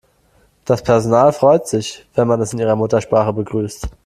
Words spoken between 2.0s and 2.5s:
wenn man